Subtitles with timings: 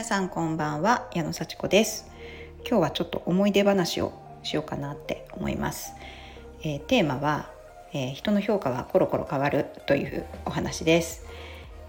[0.00, 2.10] 皆さんこんばんは矢野幸子です。
[2.66, 5.92] 今日はちょっと思い出話をしようかなって思います、
[6.62, 7.50] えー、テーマは、
[7.92, 11.26] えー、人の評価はコロコロ変わるというお話です。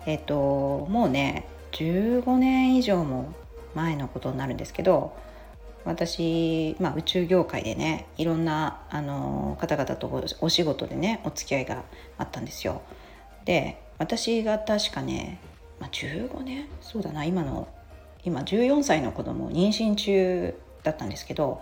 [0.05, 3.33] えっ、ー、ともうね15年以上も
[3.75, 5.15] 前のことになるんですけど
[5.85, 11.85] 私、まあ、宇宙業界でねいろんなあの方々とお仕事でねお付き合いが
[12.17, 12.81] あったんですよ。
[13.45, 15.39] で私が確かね、
[15.79, 16.67] まあ、15年？
[16.81, 17.69] そうだな今の
[18.23, 21.61] 今14歳の子供を妊娠中だったんですけど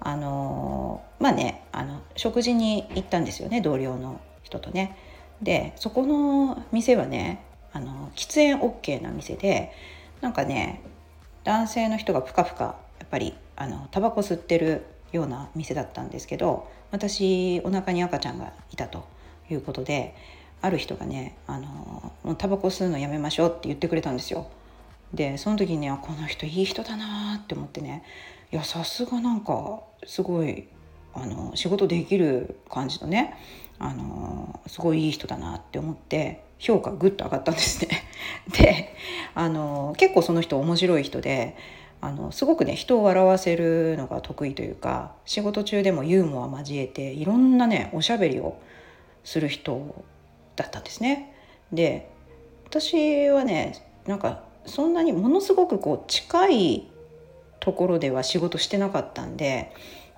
[0.00, 4.96] あのまあねあの食事に行ったんですよね同僚の人とね。
[5.42, 9.72] でそこの店はねあの喫煙 OK な店で
[10.20, 10.82] なんかね
[11.44, 19.06] 男性の人がぷかぷかやっぱりあのタバコ吸ってるような店だったんですけど私お腹に赤ちゃんがいたと
[19.50, 20.14] いうことで
[20.60, 24.48] ある人がねあのもうタバコ吸うのやめましょうって言ってくれたんですよ。
[25.12, 28.04] でその時にはこの人いい人だなって思ってね
[28.52, 30.68] いやさすがなんかすごい
[31.14, 33.34] あの仕事できる感じのね
[33.78, 38.02] あのすごいいい人だなって思って評価ぐっと上がったんですね。
[38.52, 38.94] で
[39.34, 41.56] あの結構その人面白い人で
[42.00, 48.58] あのすごくね人を笑わせるのが得意というか仕事中でもユーモア交えていろんなねおしゃべりを
[49.24, 50.04] する人
[50.56, 51.34] だったんですね。
[51.72, 52.10] で
[52.66, 53.74] 私はね
[54.06, 56.86] なんかそんなにものすごくこう近い
[57.58, 59.72] ところでは仕事してなかったんで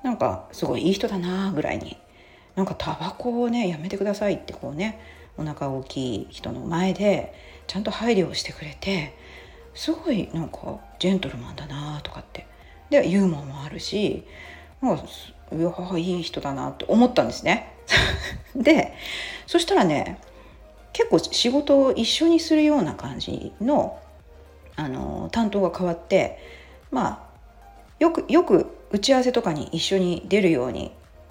[0.04, 1.96] なんかすごいいい人だなぐらいに
[2.54, 5.00] なんかタバコをねやめてくださいってこうね
[5.36, 7.34] お腹大きい人の前で
[7.66, 9.16] ちゃんと配慮をしてくれて
[9.74, 12.46] すごいなんかジェントルマンだなとかって
[12.90, 14.24] でユーモアもあるし
[14.82, 15.04] なんか
[15.52, 17.72] いやいい人だなって思ったんですね。
[18.56, 18.94] で
[19.46, 20.18] そしたらね
[20.92, 23.98] 結構仕事を一緒にするような感じの
[24.82, 26.38] あの担当が変わって
[26.90, 27.20] まあ
[28.00, 30.90] よくよく打ち合わせとかに一緒に出るように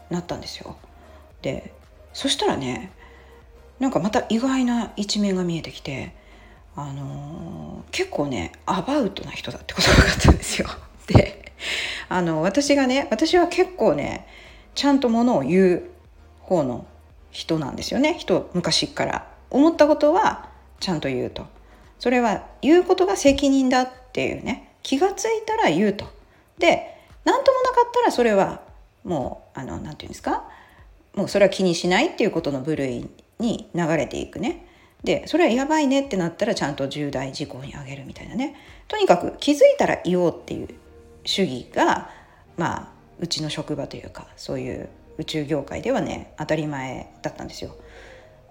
[0.10, 0.78] なったんですよ。
[1.42, 1.74] で
[2.14, 2.92] そしたらね
[3.80, 6.16] なんかまた意外な一面が見えてきて
[6.76, 10.70] あのー、結構ねアバウトな人だってことが分かったんですよ。
[11.08, 11.52] で
[12.08, 14.28] あの私がね私は結構ね
[14.76, 15.84] ちゃんとものを言う
[16.40, 16.86] 方の
[17.32, 21.48] 人なんですよね人昔から思ったことはちゃんと言うと
[22.02, 26.06] それは言うことが責任だっていうね気がついたら言うと。
[26.58, 28.62] で何ともなかったらそれは
[29.04, 30.44] もうあの何て言うんですか？
[31.14, 33.08] もうそれは気にしないっていうことの部類
[33.38, 34.66] に流れていくね。
[35.04, 38.56] でそれはやばいねってなったらちゃんと重大事項にあげるみたいなね。
[38.88, 40.70] とにかく気づいたら言おうっていう
[41.24, 42.10] 主義が
[42.58, 42.88] まあ
[43.20, 47.76] うちの職場というかそういう宇宙業界ではね当たり前だったんですよ。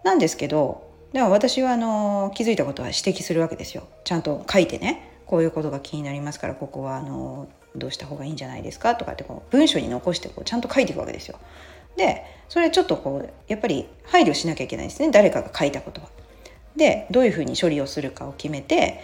[0.04, 3.88] なんですけどでも私はあの気づいたことは指摘するわけですよ。
[4.04, 11.38] ちゃんと書いてねこういうことが気になりますからここはあのどうした方がいいんじゃないですかとかってこう文章に残してこうちゃんと書いていくわけですよ。
[11.96, 16.08] でそれちょっとこうやっぱり配慮しなきゃいけないですね誰かが書いたことは。
[16.76, 19.00] でどういうふうに処理をするかを決めて、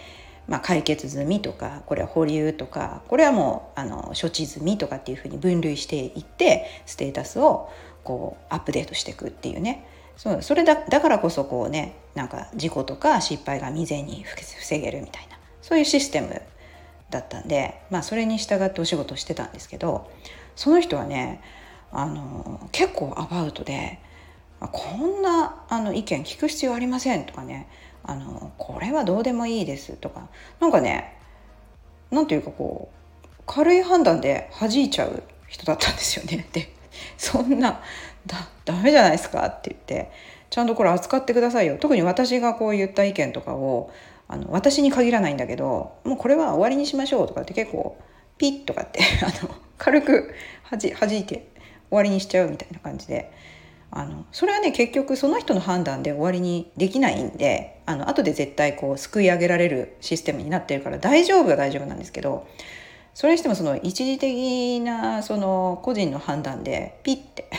[0.47, 7.69] まあ、解決済みとかこれは保留とかこれはもうあの処置済みとかっていうふうに分類していってステータスを
[8.03, 9.85] こうアップデートしていくっていうね
[10.17, 16.41] そうそれだだからこそこうねなんか事故とか失敗が未然に防げるみたいなそういうシステム
[17.09, 20.11] だったんで、まあ、それに従ってお仕事してたんですけど
[20.55, 21.41] その人はね
[21.91, 23.99] あの結構アバウトで
[24.59, 27.69] こんなあの意見聞く必要ありませんとかね
[28.03, 30.27] あのこれはどうでもいいですとか
[30.59, 31.17] なんかね
[32.09, 36.47] なんていうかこう軽い判断で弾いちゃう人だったんですよね。
[36.51, 36.73] で
[37.17, 37.81] そんな
[38.27, 39.45] だダメじゃないですか？
[39.47, 40.11] って言って
[40.49, 41.77] ちゃんとこれ扱ってくださいよ。
[41.79, 43.91] 特に私がこう言った意見とかを
[44.27, 47.97] あの私に限らないんだけどもうこれは終わりにしましょうとかって結構
[48.37, 50.33] ピッとかって あの軽く
[50.63, 51.47] はじ弾いて
[51.89, 53.31] 終わりにしちゃうみたいな感じで。
[53.89, 62.45] あのそれはね結局その人の判断で終わりにできないんであの後で絶対こう救い上げられるシステムになってるから大丈夫は大丈夫なんですけど
[63.13, 67.49] それにしてもその一時的なその個人の判断でピッて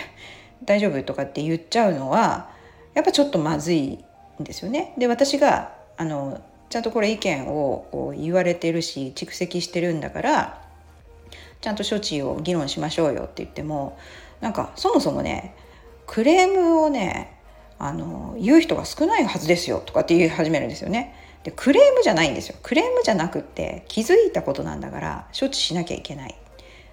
[0.64, 2.50] 大丈夫とかって言っちゃうのは
[2.94, 3.98] やっぱちょっとまずい
[4.40, 4.94] んですよね。
[4.98, 10.62] で私があのちゃんとこれ意見をこう言われてるし蓄積してるんだから
[11.60, 13.98] ちゃんと処置を議論しましょうよって言っても
[14.40, 15.54] なんかそもそもね
[16.06, 17.36] クレームをね
[17.78, 21.14] あの言う人が少ないはずですよとかって言い始めるんですよね。
[21.44, 26.34] でクレームじゃないんですよクレームじゃなくって気づいたことなんだから処置しなきゃいけない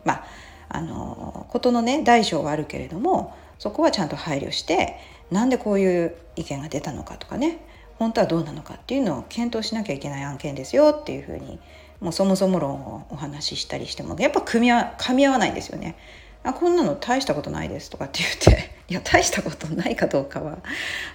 [0.04, 0.26] まあ
[0.70, 3.36] あのことのね大小はあるけれども
[3.66, 4.96] そこはちゃんと配慮して
[5.32, 7.66] なんでこういう意見が出たのかとかね
[7.98, 11.58] 本当はどうなのかっていうのを検討しなきゃいけない案件ですよっていうふうに
[12.00, 15.96] もうそもそも論をお話ししたりしてもやっぱ組み合噛み合わないんですよね。
[16.44, 20.60] あこんなの大したことないですとかって言って いや大したことないかどうかは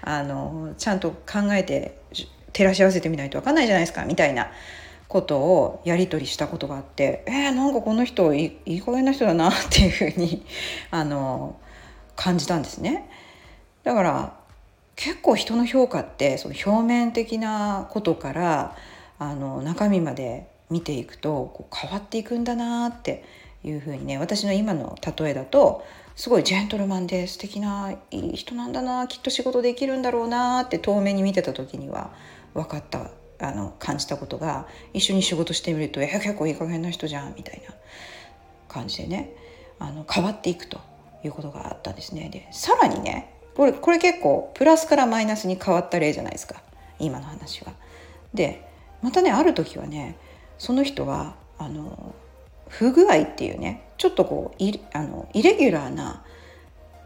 [0.03, 1.99] あのちゃんと考えて
[2.53, 4.51] 照らし合わせてみないと分かんないじゃないですかみたいな
[5.07, 10.45] ことをやり取りしたことがあってえー、なんかこの人いいい加減な人だなっていうふうに
[10.91, 11.55] あの
[12.21, 13.09] 感じたんですね。
[13.83, 14.37] だから
[14.95, 18.77] 結構人の評価ってその表面的なことから
[19.19, 23.25] あの中身まで見ていくとこう変わっていくんだなって
[23.65, 25.83] いうふうにね私の今の例えだと
[26.15, 32.13] すごいジェントルマンで素敵ないい人なんだなきっと仕事できるんだろうなって遠目に見てた時には
[32.53, 37.75] 分かったあの感じたことが一緒に仕事してみると「え結構いい加減な人じゃん」みたいな
[38.69, 39.33] 感じでね
[39.79, 40.90] あの変わっていくと
[41.25, 42.29] いうことがあったんですね。
[42.31, 46.63] でさらにねこれこれ結構プラスからマイナスに変わった例じゃないですか
[46.99, 47.73] 今の話は。
[48.35, 48.69] で
[49.03, 50.17] またねある時はね
[50.59, 52.15] その人はあの
[52.69, 56.23] 不具合っていうねちょっとこういあのイレギュラーな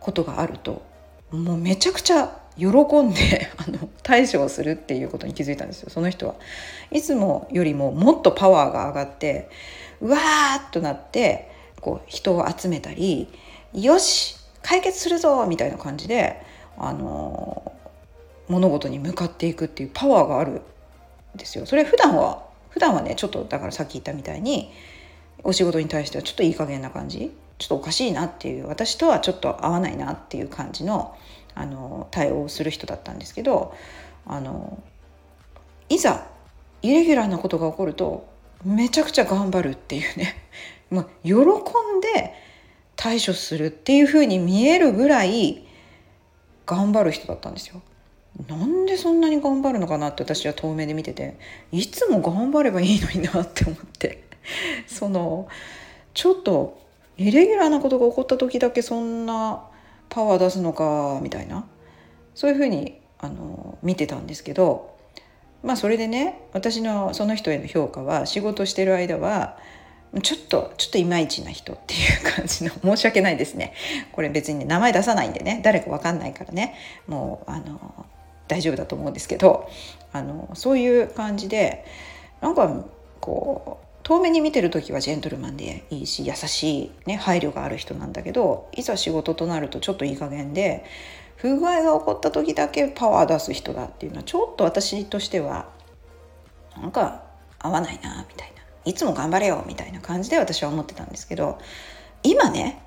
[0.00, 0.82] ことがあると
[1.31, 6.34] もうめちゃくちゃ喜んで あの対処をするっていうことに気づいたんですよその人は
[6.90, 9.49] いつもよりももっとパワーが上がって
[10.00, 11.50] うわーっとなって
[11.81, 13.28] こう人を集めたり
[13.74, 16.40] よし解決するぞみたいな感じで
[16.78, 17.72] あの
[18.48, 20.62] 物事に向かっていくっていうパワーがあるん
[21.36, 21.66] ですよ。
[21.66, 24.72] それ普段は普段はねちょっとだからさっき言ったみたいに
[25.42, 31.16] お仕事に対してはちょっといい加減な感じちょっとおかしいなっていう私とはちょっと合わないなっていう感じの
[31.54, 33.74] あの対応をする人だったんですけど
[34.26, 34.82] あの
[35.88, 36.26] いざ
[36.82, 38.28] イレギュラーなことが起こると
[38.64, 40.34] めちゃくちゃ頑張るっていうね、
[40.90, 41.42] ま、喜ん
[42.00, 42.34] で
[42.96, 45.67] 対処するっていうふうに見えるぐらい
[46.67, 47.82] 頑張る人だったんですよ。
[48.49, 51.38] なんでそんなに頑張るのかなって私は遠目で見てて。
[51.70, 54.25] いつも頑張ればいいのになって思って。
[54.87, 55.49] その
[56.12, 56.79] ちょっと
[57.17, 59.64] イレギュラーなことが起こった時だけそんな
[60.08, 61.67] パワー出すのかみたいな。
[62.35, 64.94] そういうふうにあの見てたんですけど。
[65.62, 69.56] まあそれでね私のその人への評価は仕事してる間は
[70.22, 73.75] ちょっとちょっといまいちな人っていう感じの 申し訳ないですね。
[74.12, 75.61] これ別に、ね、名前出さないんでね。
[75.62, 76.75] 誰か分かんないからね。
[77.06, 78.06] もうあの
[78.49, 79.69] 大丈夫だと思うんですけど。
[80.14, 81.84] あのそういう感じで
[82.40, 82.84] なんか
[83.20, 90.84] こう遠目に見てる時はジェントルマンでいいし優しい、ね、配慮がある人なんだけどいざ仕事となるとちょっといい加減で
[91.37, 95.69] 不具合が起こった時だけパワー出す人だっていうのはちょっと私としては
[96.76, 97.25] なんか
[97.58, 98.53] 合わないなみたいな。
[98.84, 101.58] いつも頑張れよみたいな感じで私は思ってたんですけど
[102.22, 102.82] 今ね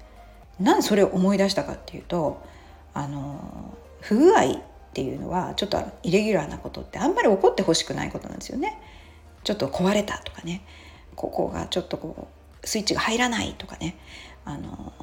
[0.60, 2.42] なんでそれを思い出したかっていうと
[2.94, 4.46] あの不具合っ
[4.94, 8.82] ていうのはちょっとイレギュラーなことってあんまり起こってほしくないことなんですよね。
[9.44, 10.62] ちょっと壊れたとかね
[11.16, 12.28] ここがちょっとこ
[12.64, 13.98] うスイッチが入らないとかね
[14.44, 14.94] あの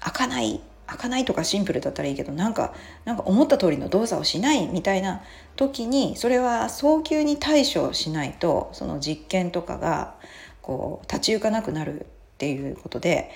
[0.00, 0.60] 開かない
[0.92, 2.74] 開かないとかシンプルだったらいいけどなんか
[3.04, 5.22] なんか思った通りの動作をしないみたいな
[5.56, 10.14] 時にそれは早急に対処しないとその実験とかが
[10.60, 12.06] こう立ち行かなくなるっ
[12.38, 13.30] ていうことで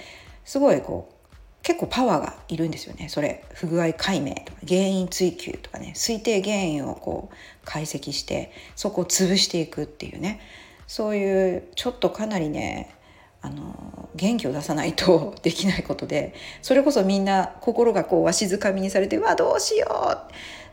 [0.44, 1.16] すごいこう
[1.62, 3.08] 結構パワーがいるんですよね。
[3.08, 10.40] それ不具合解明とか原因追求とかね推定原因をこう解析してそこを潰していくっていうね。
[10.86, 12.94] そういうちょっとかなりね
[13.42, 20.18] あの元気を出さないとできないことでそれこそみんな心がこうわしづかみにされて「うわどうしよ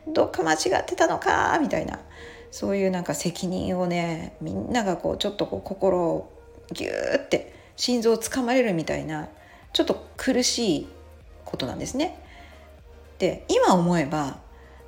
[0.08, 2.00] うどっか間違ってたのか」みたいな
[2.50, 6.32] そういうなんか責任をねみんながこうちょっとこう心を
[6.72, 9.28] ギューって心臓をつかまれるみたいな
[9.72, 10.88] ちょっと苦しい
[11.44, 12.20] ことなんですね。
[13.18, 14.38] で今思えば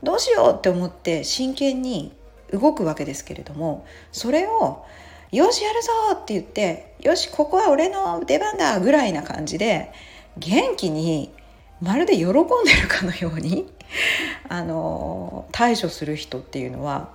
[0.03, 2.13] どうしようって思って真剣に
[2.53, 4.85] 動くわけですけれどもそれを
[5.33, 9.93] よしやるぞって言ってよしここは俺の出番だぐらいな感じで
[10.39, 11.33] 元気に
[11.81, 13.71] まるで喜んでるかのように
[14.49, 17.11] あの対処する人っていうのは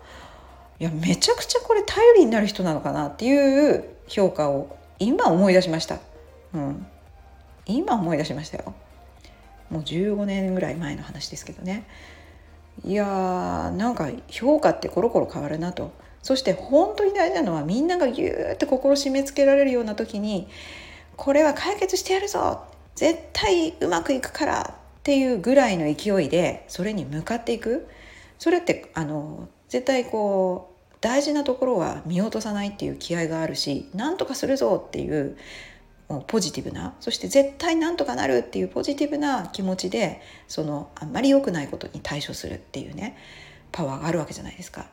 [0.80, 6.00] いやめちゃくちゃこれ頼りになる人なのかなっていう評価を今思い出しました。
[6.54, 6.88] うん、
[7.66, 8.74] 今思い出しましたよ。
[9.70, 11.86] もう15年ぐらい前の話ですけどね。
[12.84, 15.92] いやーなんか評価ってコロコロ変わるなと
[16.22, 20.48] そして本当に大事なのはみんながギューって心締め付けられるような時に
[21.16, 22.64] これは解決してやるぞ
[22.96, 27.88] 絶対うまくいくからっていうぐらいの勢いでそれに向かっていく
[28.38, 35.38] それってあの絶対こう大事なところは見落とさないっていう気合があるしなんとかするぞっていう
[36.28, 43.18] ポジティブなそして絶対なんとかなるっていうポジティブな気持ちでそのあんまり良くないことに対処するっていうね
[43.72, 44.88] パワーがあるわけじゃないですか。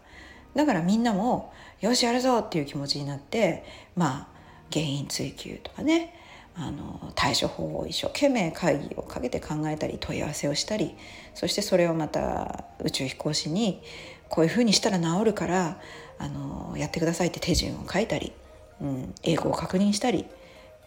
[0.59, 3.63] だからみんなもよしやるぞっていう気持ちになって
[3.95, 4.27] まあ
[4.73, 6.13] 原因追求とかね
[6.57, 10.97] あの対処法を一生懸命会議をかけて考えたり問い合わせをしたり
[11.35, 13.81] そしてそれをまた宇宙飛行士に
[14.29, 15.81] こういうふうにしたら治るから
[16.19, 18.33] あのやってくださいって手順を書いたり、
[18.81, 20.27] うん、英語を確認したり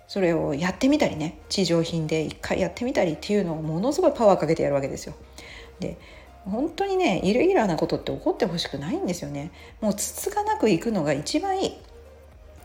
[0.10, 5.14] それをやってみたりね地上品で一回やってみたりっていうのをものすごいパワーかけてやるわけですよ。
[5.80, 5.98] で
[6.46, 9.52] 本当にねイレギュラーなことって起こってほしくないんですよね。
[9.80, 11.78] もうつつがなくいくのが一番いい。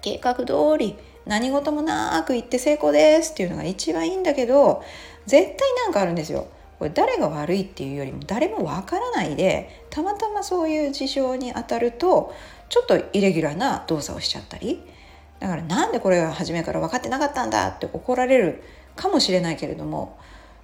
[0.00, 4.82] 計画通り何事もなく言って成功ですっていうのが一番いいんだけど
[5.26, 6.46] 絶対なんかあるんですよ。
[6.78, 12.34] これ誰が悪いっていうよりも誰もわからないでたまたまそういう事象に当たると
[12.68, 14.82] ちょっとイレギュラーな動作をしちゃったり
[15.40, 18.62] だからなんでこれが初めから分かってなかったんだって怒られる
[18.94, 20.18] かもしれないけれども、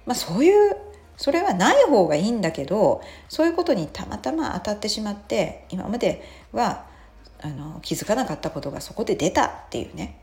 [0.05, 0.77] まあ、そういう
[1.17, 6.85] それはない方がいいんだけどそういうことにたまたま当たってしまって今までは
[7.41, 10.19] あの気づかなかったことがそこで出たっていうね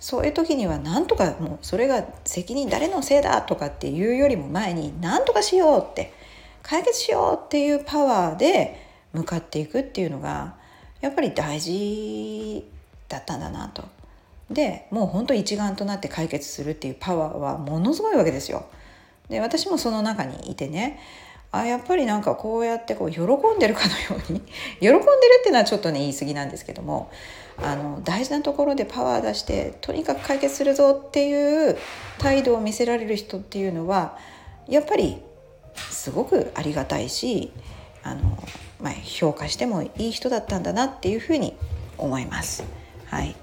[0.00, 6.12] そういう時には何とかもうそれが責任誰のせいだとかっていうよりも前に何とかしようって
[6.62, 10.54] 解決しようっていうパワーで向かっていくっていうのが
[11.00, 12.68] やっぱり大事
[13.08, 13.84] だったんだなと。
[14.50, 18.66] でもう本当一丸となって解決するっていうパワーはものすごいわけですよ。
[19.28, 20.98] で私もその中にいてね
[21.50, 24.40] あやっぱりなんかこうやってこう喜んでるかのように
[24.80, 25.00] 喜んでる
[25.40, 27.10] っていうのはちょっとね言い過ぎなんですけども
[27.56, 31.76] あの大事なところでパワー出してとにかく解決するぞっていう
[32.18, 34.16] 態度を見せられる人っていうのは
[34.68, 35.22] やっぱり
[35.90, 37.52] すごくありがたいし
[38.02, 38.20] あの、
[38.80, 41.56] まあ、評価してもいい人だったんだなっていうふうに
[41.96, 42.64] 思います。
[43.06, 43.34] はい、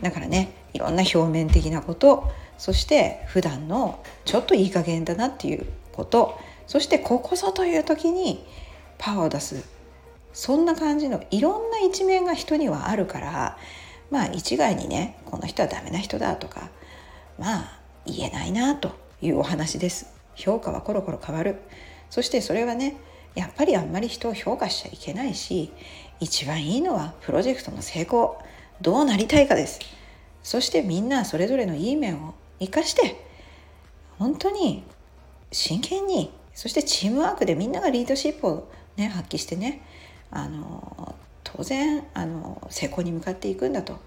[0.00, 6.38] だからねいろんな表面的なことそして普段のちょっといい加減だなっていうこと。
[6.66, 8.44] そしてここぞという時に
[8.98, 9.64] パワーを出す。
[10.34, 13.58] そんな感じのいろんな一面が人にはあるから
[14.10, 16.68] まあ一概にねこの人はダメな人だとか
[17.38, 20.12] まあ言えないなというお話です。
[20.34, 21.56] 評価はコロコロ変わる。
[22.10, 22.96] そしてそれはね
[23.34, 25.72] やっぱりあんまり人を評価しちゃいけないし
[26.20, 28.36] 一番いいのはプロジェクトの成功。
[28.80, 29.80] どうなりたいかです。
[30.42, 33.24] そしてみんなそれぞれのいい面を生かして
[34.18, 34.84] 本当に
[35.52, 39.82] 真剣にそしてチームワークでみんながリードシップを、ね、発揮してね
[40.30, 43.98] あの当然あの成功に向かっていくんだと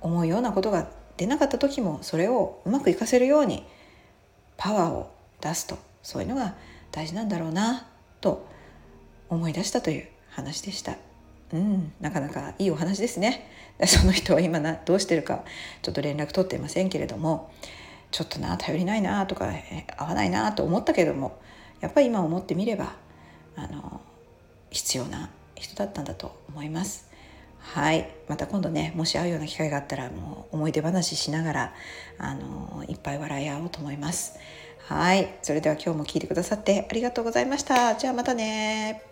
[0.00, 3.64] 思うようなことが出なかった時もそれをうまくいかせるように
[4.56, 5.10] パワーを
[5.40, 6.54] 出すとそういうのが
[6.92, 7.86] 大事なんだろうな
[8.20, 8.46] と
[9.28, 10.96] 思い出したという話でした。
[11.52, 13.48] うん、なかなかいいお話ですね。
[13.86, 15.44] その人は今などうしてるか
[15.82, 17.50] ちょっと連絡取っていませんけれども
[18.10, 19.52] ちょっとな頼りないなとか
[19.98, 21.38] 合わないなと思ったけども
[21.80, 22.94] やっぱり今思ってみれば
[23.54, 24.00] あの
[24.70, 27.06] 必要な人だったんだと思います。
[27.58, 31.74] はいまた今度ねもし会うような機会があったらもう思い出話しながら
[32.16, 34.38] あのいっぱい笑い合おうと思います。
[34.86, 37.96] はいそれでは今日も聞いてくださってありがとうございました。
[37.96, 39.02] じゃあまたね。